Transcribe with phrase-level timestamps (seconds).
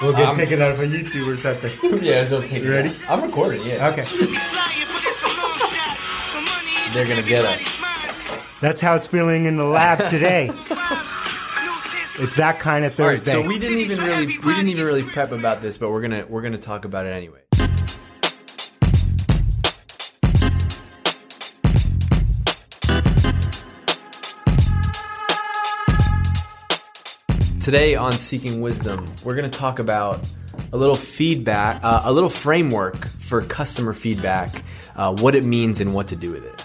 [0.00, 2.02] We'll get I'm- taken out of a YouTube or something.
[2.02, 2.90] Yeah, so take You ready?
[2.90, 3.10] it.
[3.10, 3.64] I'm recording.
[3.66, 3.88] Yeah.
[3.88, 4.04] Okay.
[6.94, 7.80] They're gonna get us.
[8.60, 10.50] That's how it's feeling in the lab today.
[12.20, 13.16] It's that kind of All right.
[13.16, 13.30] Thursday.
[13.30, 16.26] So we didn't even really we didn't even really prep about this, but we're gonna
[16.28, 17.38] we're gonna talk about it anyway.
[27.68, 30.20] Today on Seeking Wisdom, we're going to talk about
[30.72, 34.64] a little feedback, uh, a little framework for customer feedback,
[34.96, 36.64] uh, what it means and what to do with it.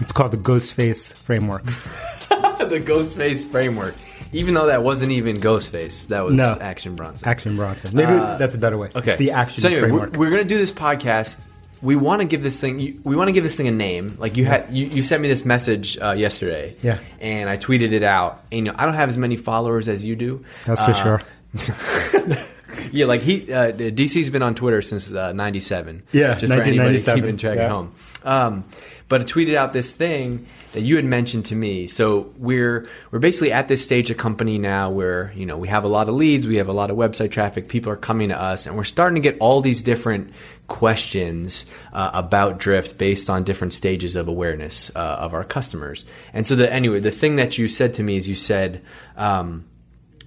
[0.00, 1.64] It's called the Ghostface framework.
[1.66, 3.94] the Ghostface framework.
[4.32, 6.56] Even though that wasn't even Ghostface, that was No.
[6.58, 7.28] Action Bronson.
[7.28, 7.94] Action Bronson.
[7.94, 8.88] Maybe that's a better way.
[8.96, 9.10] Okay.
[9.10, 11.36] It's the action So anyway, we're, we're gonna do this podcast.
[11.82, 13.00] We want to give this thing.
[13.04, 14.16] We want to give this thing a name.
[14.18, 16.74] Like you had, you, you sent me this message uh, yesterday.
[16.82, 16.98] Yeah.
[17.20, 18.42] And I tweeted it out.
[18.50, 20.44] And, you know, I don't have as many followers as you do.
[20.66, 22.46] That's for Uh, sure.
[22.92, 26.04] Yeah, like he, uh, DC's been on Twitter since uh, '97.
[26.12, 27.20] Yeah, just for anybody 1997.
[27.20, 27.64] keeping track Yeah.
[27.64, 27.92] at home.
[28.24, 28.64] Um,
[29.08, 31.86] but I tweeted out this thing that you had mentioned to me.
[31.86, 35.84] So we're we're basically at this stage of company now where you know we have
[35.84, 38.40] a lot of leads, we have a lot of website traffic, people are coming to
[38.40, 40.32] us, and we're starting to get all these different
[40.66, 46.04] questions uh, about Drift based on different stages of awareness uh, of our customers.
[46.32, 48.82] And so the anyway, the thing that you said to me is you said.
[49.16, 49.64] Um,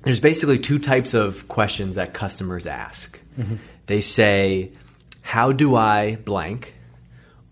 [0.04, 3.20] there's basically two types of questions that customers ask.
[3.86, 4.72] They say,
[5.22, 6.74] "How do I blank?"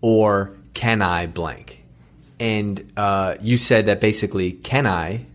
[0.00, 1.79] or "Can I blank?"
[2.40, 5.26] And uh, you said that basically, "Can I?"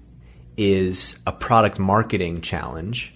[0.57, 3.13] is a product marketing challenge,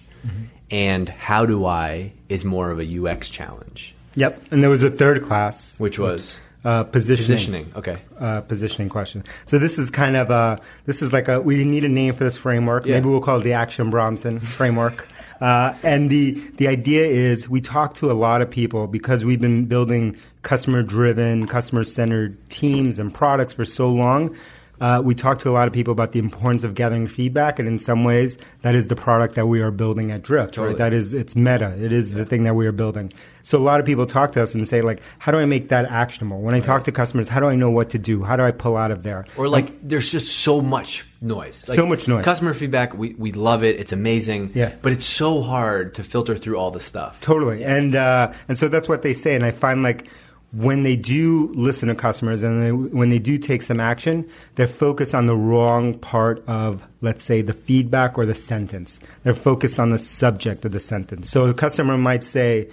[0.70, 4.42] and "How do I?" is more of a UX challenge, Yep.
[4.50, 7.66] And there was a third class, which was uh, positioning.
[7.66, 7.72] positioning.
[7.76, 7.98] Okay.
[8.18, 9.24] uh, positioning question.
[9.46, 12.24] So this is kind of a this is like a we need a name for
[12.24, 12.86] this framework.
[12.86, 12.96] Yeah.
[12.96, 15.08] Maybe we'll call it the Action Bronson framework.
[15.40, 19.40] Uh, and the the idea is we talk to a lot of people because we've
[19.40, 24.36] been building customer driven, customer centered teams and products for so long.
[24.80, 27.68] Uh, we talk to a lot of people about the importance of gathering feedback, and
[27.68, 30.54] in some ways, that is the product that we are building at Drift.
[30.54, 30.68] Totally.
[30.70, 30.78] Right?
[30.78, 31.76] That is it's meta.
[31.82, 33.12] It is the thing that we are building.
[33.42, 35.68] So a lot of people talk to us and say like, "How do I make
[35.68, 38.22] that actionable?" When I talk to customers, how do I know what to do?
[38.22, 39.26] How do I pull out of there?
[39.36, 41.68] Or like, there's just so much noise.
[41.68, 42.24] Like, So much noise.
[42.24, 43.78] Customer feedback, we, we love it.
[43.78, 44.52] It's amazing.
[44.54, 44.74] Yeah.
[44.80, 47.20] But it's so hard to filter through all the stuff.
[47.20, 49.34] Totally, and uh, and so that's what they say.
[49.34, 50.08] And I find like
[50.52, 54.66] when they do listen to customers and they, when they do take some action, they're
[54.66, 58.98] focused on the wrong part of, let's say, the feedback or the sentence.
[59.22, 61.30] They're focused on the subject of the sentence.
[61.30, 62.68] So a customer might say,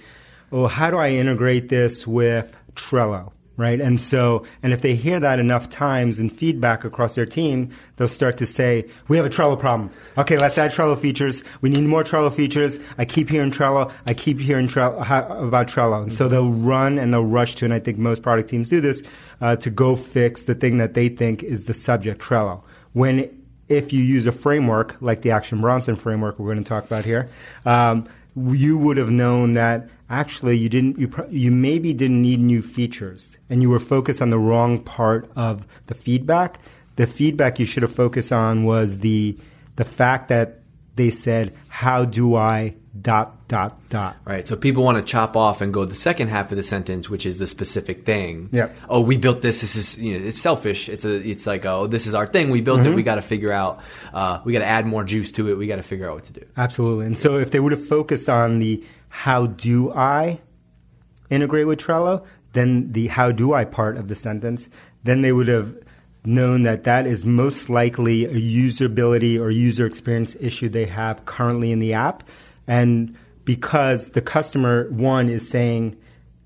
[0.50, 5.18] "Oh, how do I integrate this with Trello?" Right, and so, and if they hear
[5.18, 9.28] that enough times in feedback across their team, they'll start to say, "We have a
[9.28, 9.90] Trello problem.
[10.16, 11.42] Okay, let's add Trello features.
[11.60, 12.78] We need more Trello features.
[12.98, 13.92] I keep hearing Trello.
[14.06, 17.74] I keep hearing Trello, about Trello." And so they'll run and they'll rush to, and
[17.74, 19.02] I think most product teams do this
[19.40, 22.62] uh, to go fix the thing that they think is the subject, Trello.
[22.92, 23.28] When
[23.68, 27.04] if you use a framework like the Action Bronson framework we're going to talk about
[27.04, 27.28] here,
[27.66, 32.62] um, you would have known that actually you didn't you, you maybe didn't need new
[32.62, 36.58] features and you were focused on the wrong part of the feedback
[36.96, 39.36] the feedback you should have focused on was the
[39.76, 40.60] the fact that
[40.96, 44.46] they said how do i dot dot dot Right.
[44.48, 47.24] So people want to chop off and go the second half of the sentence, which
[47.24, 48.48] is the specific thing.
[48.50, 48.70] Yeah.
[48.88, 49.60] Oh, we built this.
[49.60, 50.88] This is you know, it's selfish.
[50.88, 52.50] It's a it's like oh, this is our thing.
[52.50, 52.92] We built Mm-hmm.
[52.92, 52.96] it.
[52.96, 53.80] We got to figure out.
[54.12, 55.54] Uh, we got to add more juice to it.
[55.56, 56.44] We got to figure out what to do.
[56.56, 57.06] Absolutely.
[57.06, 60.40] And so if they would have focused on the how do I
[61.30, 64.68] integrate with Trello, then the how do I part of the sentence,
[65.04, 65.76] then they would have
[66.24, 71.72] known that that is most likely a usability or user experience issue they have currently
[71.72, 72.22] in the app.
[72.66, 75.96] And because the customer, one, is saying,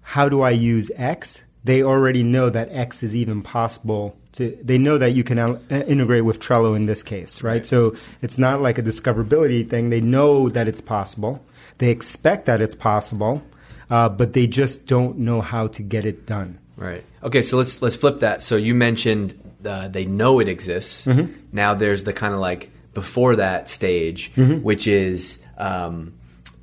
[0.02, 1.42] how do I use X?
[1.64, 4.16] They already know that X is even possible.
[4.34, 7.52] To, they know that you can uh, integrate with Trello in this case, right?
[7.52, 7.66] Right.
[7.66, 9.90] So it's not like a discoverability thing.
[9.90, 11.44] They know that it's possible.
[11.78, 13.42] They expect that it's possible,
[13.90, 16.58] uh, but they just don't know how to get it done.
[16.76, 17.04] Right.
[17.22, 17.42] Okay.
[17.42, 18.42] So let's let's flip that.
[18.42, 21.06] So you mentioned uh, they know it exists.
[21.06, 21.32] Mm-hmm.
[21.52, 24.62] Now there's the kind of like before that stage, Mm-hmm.
[24.62, 25.40] which is.
[25.58, 26.14] Um,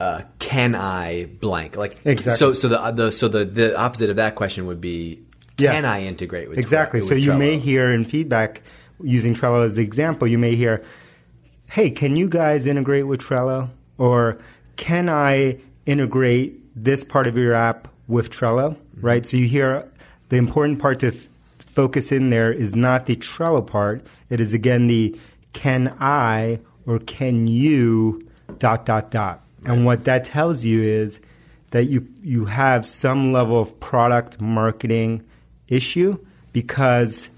[0.02, 2.32] uh, can I blank like Exactly.
[2.32, 5.20] so so the the so the the opposite of that question would be
[5.58, 5.74] Yeah.
[5.74, 7.02] can I integrate with Exactly.
[7.02, 7.38] with So you Trello?
[7.38, 8.62] may hear in feedback,
[9.04, 10.84] using Trello as the example, you may hear,
[11.68, 13.70] hey, can you guys integrate with Trello?
[13.98, 14.38] Or
[14.80, 18.76] can I integrate this part of your app with Trello?
[18.76, 19.06] Mm-hmm.
[19.06, 19.26] Right?
[19.26, 19.92] So you hear
[20.30, 21.28] the important part to f-
[21.60, 24.06] focus in there is not the Trello part.
[24.30, 25.20] It is again the
[25.52, 28.26] can I or can you
[28.58, 29.44] dot dot dot.
[29.66, 31.20] And what that tells you is
[31.72, 35.26] that you you have some level of product marketing
[35.68, 36.18] issue
[36.54, 37.30] because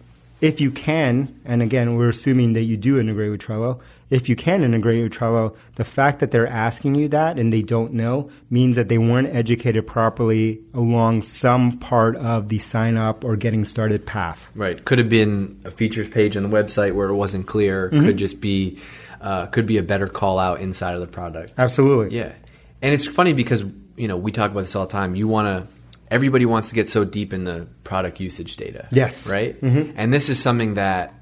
[0.41, 3.81] if you can, and again, we're assuming that you do integrate with Trello.
[4.11, 7.61] If you can integrate with Trello, the fact that they're asking you that and they
[7.61, 13.23] don't know means that they weren't educated properly along some part of the sign up
[13.23, 14.49] or getting started path.
[14.53, 14.83] Right.
[14.83, 17.89] Could have been a features page on the website where it wasn't clear.
[17.89, 18.05] Mm-hmm.
[18.05, 18.79] Could just be
[19.21, 21.53] uh, could be a better call out inside of the product.
[21.57, 22.17] Absolutely.
[22.17, 22.33] Yeah.
[22.81, 23.63] And it's funny because
[23.95, 25.15] you know we talk about this all the time.
[25.15, 25.73] You want to.
[26.09, 28.89] Everybody wants to get so deep in the product usage data.
[28.91, 29.25] Yes.
[29.25, 29.59] Right.
[29.61, 29.93] Mm-hmm.
[29.95, 31.13] And this is something that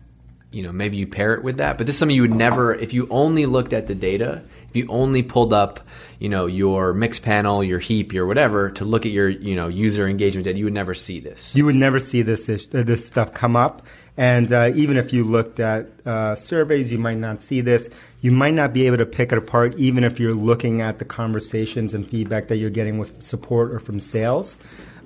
[0.52, 2.74] you know maybe you pair it with that, but this is something you would never
[2.74, 4.44] if you only looked at the data.
[4.70, 5.80] If you only pulled up,
[6.20, 10.08] you know, your Mixpanel, your heap, your whatever, to look at your, you know, user
[10.08, 11.56] engagement data, you would never see this.
[11.56, 13.86] You would never see this uh, this stuff come up.
[14.16, 17.90] And uh, even if you looked at uh, surveys, you might not see this.
[18.20, 21.06] You might not be able to pick it apart, even if you're looking at the
[21.06, 24.58] conversations and feedback that you're getting with support or from sales,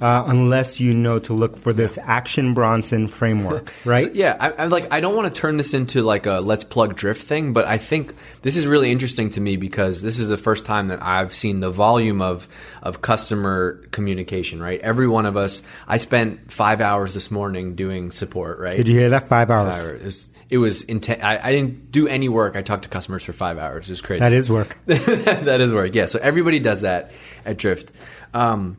[0.04, 4.08] uh, unless you know to look for this Action Bronson framework, right?
[4.08, 4.92] So, yeah, I, I like.
[4.92, 7.78] I don't want to turn this into like a let's plug drift thing, but I
[7.78, 11.34] think this is really interesting to me because this is the first time that I've
[11.34, 12.50] seen the volume of
[12.82, 14.62] of customer communication.
[14.62, 15.62] Right, every one of us.
[15.88, 18.60] I spent five hours this morning doing support.
[18.60, 19.30] Right, Did you hear that?
[19.30, 19.78] Five hours.
[19.78, 20.02] Five hours.
[20.02, 21.24] It was, it was intense.
[21.24, 22.58] I, I didn't do any work.
[22.58, 23.90] I talked to customers for five hours.
[23.90, 24.20] It was crazy.
[24.20, 24.78] That is work.
[24.86, 25.96] that is work.
[25.96, 26.08] Yeah.
[26.08, 27.14] So everybody does that
[27.46, 27.94] at Drift.
[28.34, 28.78] Um,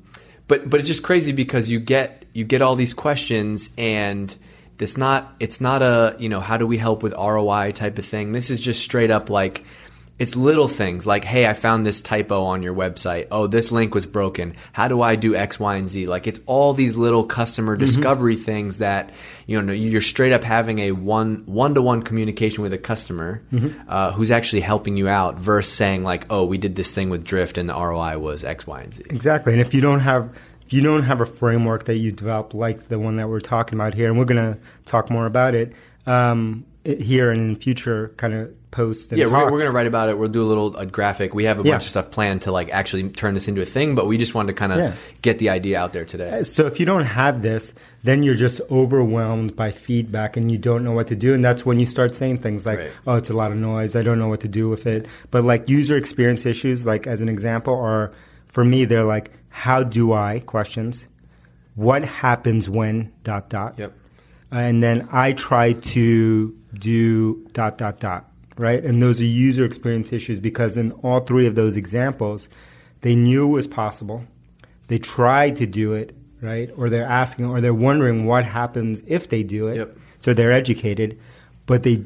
[0.49, 4.37] but but it's just crazy because you get you get all these questions and
[4.79, 8.05] it's not it's not a you know how do we help with ROI type of
[8.05, 8.33] thing.
[8.33, 9.65] This is just straight up like
[10.19, 13.29] it's little things like hey I found this typo on your website.
[13.31, 14.55] Oh this link was broken.
[14.73, 16.07] How do I do X Y and Z?
[16.07, 19.11] Like it's all these little customer discovery things that
[19.47, 23.43] you know you're straight up having a one one to one communication with a customer
[23.89, 27.25] uh, who's actually helping you out versus saying like oh we did this thing with
[27.25, 29.03] Drift and the ROI was X Y and Z.
[29.11, 29.53] Exactly.
[29.53, 30.31] And if you don't have
[30.67, 33.79] if you don't have a framework that you develop like the one that we're talking
[33.79, 35.75] about here, and we're going to talk more about it,
[36.07, 39.87] um, it here and in future kind of posts Yeah, we're, we're going to write
[39.87, 40.19] about it.
[40.19, 41.33] We'll do a little a graphic.
[41.33, 41.73] We have a Yeah.
[41.75, 44.35] bunch of stuff planned to like actually turn this into a thing, but we just
[44.35, 44.95] wanted to kind of Yeah.
[45.23, 46.43] get the idea out there today.
[46.43, 47.73] So if you don't have this,
[48.03, 51.33] then you're just overwhelmed by feedback and you don't know what to do.
[51.35, 52.91] And that's when you start saying things like, Right.
[53.07, 53.97] oh, it's a lot of noise.
[53.97, 55.07] I don't know what to do with it.
[55.31, 58.13] But like user experience issues, like as an example, are
[58.49, 61.07] for me, they're like, how do I questions?
[61.77, 63.75] What happens when dot dot?
[63.79, 63.93] Yep.
[64.55, 68.83] And then I try to do dot dot dot, right?
[68.85, 72.49] And those are user experience issues because in all three of those examples,
[73.01, 74.25] they knew it was possible,
[74.89, 76.71] they tried to do it, right?
[76.77, 79.77] Or they're asking, or they're wondering what happens if they do it.
[79.77, 79.99] Yep.
[80.21, 81.19] So they're educated,
[81.67, 82.05] but they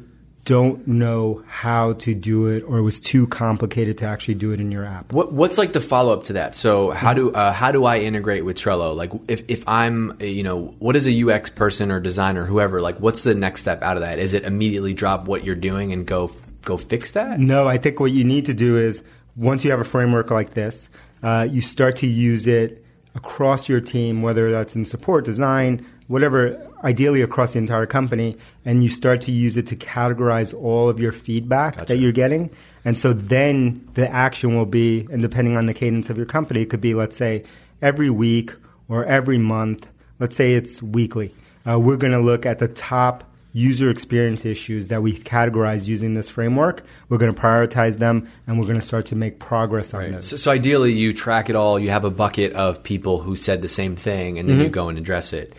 [0.48, 4.60] don't know how to do it, or it was too complicated to actually do it
[4.60, 5.12] in your app.
[5.12, 6.54] What, what's like the follow up to that?
[6.54, 8.96] So how do uh, how do I integrate with Trello?
[8.96, 12.98] Like if, if I'm you know what is a UX person or designer whoever like
[12.98, 14.18] what's the next step out of that?
[14.18, 17.38] Is it immediately drop what you're doing and go go fix that?
[17.38, 19.02] No, I think what you need to do is
[19.36, 20.88] once you have a framework like this,
[21.22, 22.82] uh, you start to use it
[23.14, 28.82] across your team, whether that's in support, design, whatever, ideally across the entire company, and
[28.82, 31.86] you start to use it to categorize all of your feedback Gotcha.
[31.86, 32.50] that you're getting.
[32.84, 36.62] And so then the action will be, and depending on the cadence of your company,
[36.62, 37.44] it could be, let's say,
[37.80, 38.52] every week
[38.88, 39.86] or every month.
[40.18, 41.34] Let's say it's weekly.
[41.68, 43.24] Uh, we're going to look at the top
[43.58, 46.84] user experience issues that we categorize using this framework.
[47.08, 50.26] We're going to prioritize them, and we're going to start to make progress on those.
[50.28, 51.78] So, so ideally, you track it all.
[51.78, 54.64] You have a bucket of people who said the same thing, and then Mm-hmm.
[54.64, 55.54] you go and address it.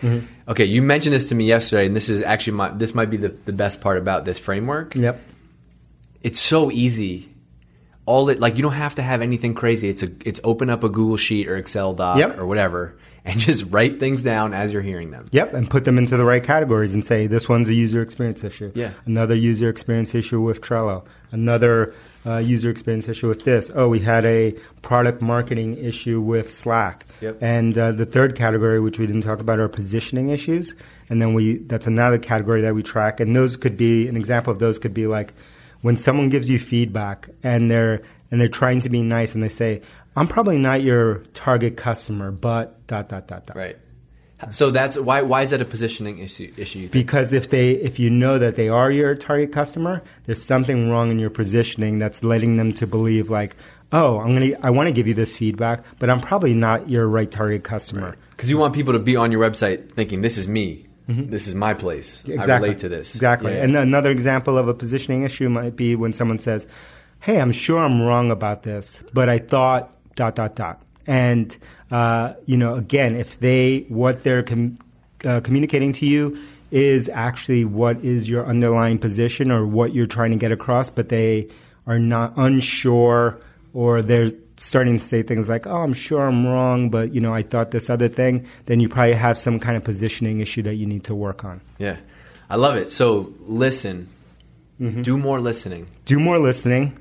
[0.48, 3.18] Okay, you mentioned this to me yesterday, and this is actually my this might be
[3.18, 4.96] the, the best part about this framework.
[4.96, 5.20] Yep.
[6.24, 7.32] It's so easy.
[8.06, 9.90] All it like you don't have to have anything crazy.
[9.90, 12.40] It's a it's open up a Google sheet or Excel doc Yep.
[12.40, 15.28] or whatever, and just write things down as you're hearing them.
[15.32, 18.44] Yep, and put them into the right categories and say this one's a user experience
[18.44, 18.72] issue.
[18.76, 18.92] Yeah.
[19.06, 21.06] Another user experience issue with Trello.
[21.32, 21.94] Another
[22.26, 23.72] uh, user experience issue with this.
[23.74, 27.06] Oh, we had a product marketing issue with Slack.
[27.22, 27.38] Yep.
[27.42, 30.76] And uh, the third category, which we didn't talk about, are positioning issues.
[31.10, 33.20] And then we that's another category that we track.
[33.20, 35.34] And those could be an example of those could be like
[35.82, 39.50] when someone gives you feedback and they're and they're trying to be nice and they
[39.50, 39.82] say,
[40.20, 43.78] "I'm probably not your target customer, but dot dot dot dot." Right.
[44.52, 46.52] So that's why why is that a positioning issue?
[46.56, 46.88] Issue.
[46.90, 51.12] because if they if you know that they are your target customer there's something wrong
[51.12, 53.58] in your positioning that's letting them to believe like
[53.92, 57.06] oh i'm gonna i want to give you this feedback but i'm probably not your
[57.06, 60.48] right target customer Because you want people to be on your website thinking, "This is
[60.48, 60.88] me.
[61.10, 61.30] Mm-hmm.
[61.30, 62.24] This is my place.
[62.30, 63.64] I relate to this." exactly Yeah.
[63.64, 66.66] and another example of a positioning issue might be when someone says
[67.22, 70.82] hey, I'm sure I'm wrong about this, but I thought dot dot dot.
[71.08, 71.58] And
[71.90, 74.76] uh, you know, again, if they what they're com-
[75.24, 76.38] uh, communicating to you
[76.72, 81.10] is actually what is your underlying position or what you're trying to get across, but
[81.10, 81.48] they
[81.88, 83.40] are not unsure
[83.74, 87.34] or they're starting to say things like, "Oh, I'm sure I'm wrong, but you know,
[87.34, 90.76] I thought this other thing," then you probably have some kind of positioning issue that
[90.76, 91.62] you need to work on.
[91.80, 91.98] Yeah,
[92.50, 92.92] I love it.
[92.92, 94.10] So listen,
[94.80, 95.88] do more listening.
[96.06, 96.98] Do more listening.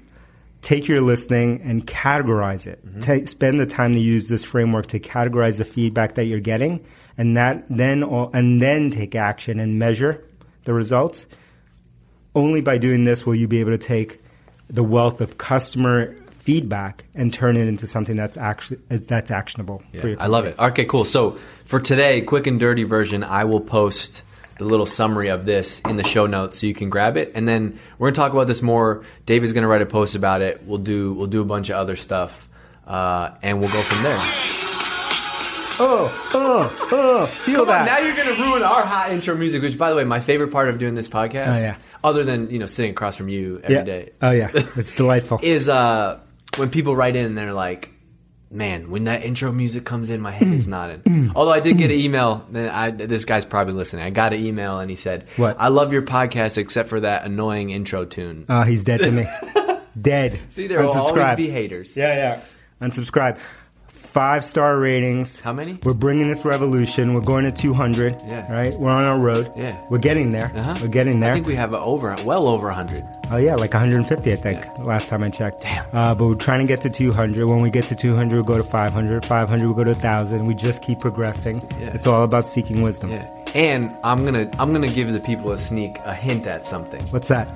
[0.63, 2.85] Take your listening and categorize it.
[2.85, 3.01] Mm-hmm.
[3.01, 6.85] Take, spend the time to use this framework to categorize the feedback that you're getting,
[7.17, 10.25] and that then all, and then take action and measure
[10.65, 11.27] the results.
[12.35, 14.21] Only by doing this will you be able to take
[14.69, 16.15] the wealth of customer
[16.49, 20.59] feedback and turn it into something that's actually that's actionable for Yeah, I love it.
[20.59, 21.05] Okay, cool.
[21.05, 21.33] So
[21.65, 24.23] for today, quick and dirty version, I will post
[24.59, 27.33] the little summary of this in the show notes so you can grab it.
[27.35, 29.05] And then we're gonna talk about this more.
[29.27, 30.63] Dave is gonna write a post about it.
[30.67, 32.49] We'll do we'll do a bunch of other stuff,
[32.87, 34.19] uh, and we'll go from there.
[35.81, 37.81] Oh, oh, oh, feel Come that.
[37.83, 39.63] on, now you're gonna ruin our hot intro music.
[39.63, 41.77] Which, by the way, my favorite part of doing this podcast, Oh, yeah.
[42.03, 43.83] other than you know sitting across from you every yeah.
[43.85, 45.39] day, Oh yeah, it's delightful.
[45.43, 46.19] is uh,
[46.57, 47.91] when people write in and they're like,
[48.51, 50.55] "Man, when that intro music comes in, my head Mm.
[50.55, 54.05] is nodding." Although I did get an email, I, this guy's probably listening.
[54.05, 55.57] I got an email and he said, What?
[55.59, 59.27] I love your podcast except for that annoying intro tune." Oh, he's dead to me.
[60.01, 60.39] dead.
[60.51, 61.97] See, there will always be haters.
[61.97, 62.41] Yeah, yeah.
[62.87, 63.41] Unsubscribe.
[63.99, 65.41] Five star ratings.
[65.41, 65.79] How many?
[65.83, 67.15] We're bringing this revolution.
[67.15, 68.23] We're going to 200.
[68.29, 68.51] Yeah.
[68.51, 68.73] Right?
[68.75, 69.53] We're on our road.
[69.57, 69.79] Yeah.
[69.91, 70.51] We're getting there.
[70.55, 70.75] Uh-huh.
[70.81, 71.33] We're getting there.
[71.33, 73.05] I think we have over, well over hundred.
[73.31, 75.63] oh, yeah, like 150, I think, last time I checked.
[75.63, 75.85] Damn.
[75.93, 77.49] Uh, but we're trying to get to 200.
[77.49, 79.25] When we get to 200, we'll go to 500.
[79.25, 80.47] 500, we'll go to 1,000.
[80.47, 81.61] We just keep progressing.
[81.79, 81.93] Yeah.
[81.95, 83.11] It's all about seeking wisdom.
[83.11, 87.03] Yeah, and I'm gonna I'm gonna give the people a sneak, a hint at something.
[87.09, 87.49] What's that?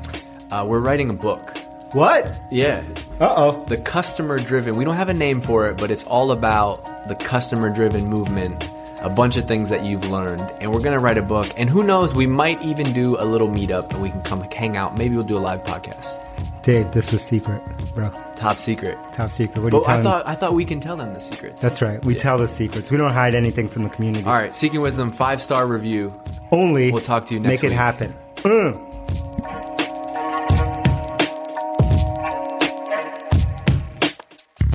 [0.50, 1.56] Uh, we're writing a book.
[1.92, 2.40] What?
[2.50, 2.82] Yeah,
[3.20, 3.64] Uh oh.
[3.66, 7.14] the customer driven we don't have a name for it but it's all about the
[7.14, 8.68] customer driven movement
[9.02, 11.68] a bunch of things that you've learned and we're going to write a book and
[11.68, 14.96] who knows we might even do a little meetup and we can come hang out
[14.96, 16.18] maybe we'll do a live podcast
[16.62, 17.60] Dave, this is secret,
[17.92, 18.08] bro.
[18.36, 19.60] top secret Top secret.
[19.60, 21.60] What are you but i telling thought i thought we can tell them the secrets
[21.60, 22.02] That's right.
[22.04, 22.88] We tell the secrets.
[22.90, 24.24] We don't hide anything from the community.
[24.24, 26.14] all right seeking wisdom five star review
[26.52, 27.76] Only We'll talk to you next make it week.
[27.76, 28.14] happen.
[28.36, 28.88] Mm.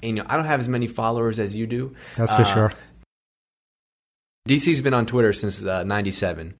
[0.07, 2.73] You know i don't have as many followers as you do That's for Uh, sure.
[4.47, 6.55] dc's been on twitter since uh, 97